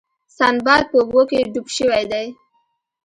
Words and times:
سنباد 0.37 0.83
په 0.89 0.95
اوبو 1.01 1.21
کې 1.29 1.47
ډوب 1.53 1.67
شوی 1.77 2.03
دی. 2.11 2.25